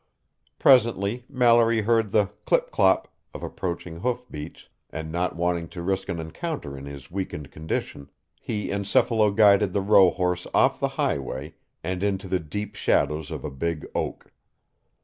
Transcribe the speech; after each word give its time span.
Presently 0.57 1.25
Mallory 1.29 1.81
heard 1.83 2.09
the 2.09 2.25
clip 2.45 2.71
clop 2.71 3.07
of 3.35 3.43
approaching 3.43 3.97
hoofbeats, 3.97 4.67
and 4.89 5.11
not 5.11 5.35
wanting 5.35 5.67
to 5.69 5.81
risk 5.83 6.09
an 6.09 6.17
encounter 6.19 6.75
in 6.75 6.87
his 6.87 7.11
weakened 7.11 7.51
condition, 7.51 8.09
he 8.39 8.69
encephalo 8.71 9.29
guided 9.29 9.73
the 9.73 9.83
rohorse 9.83 10.47
off 10.55 10.79
the 10.79 10.87
highway 10.97 11.53
and 11.83 12.01
into 12.01 12.27
the 12.27 12.39
deep 12.39 12.73
shadows 12.73 13.29
of 13.29 13.45
a 13.45 13.51
big 13.51 13.85
oak. 13.93 14.31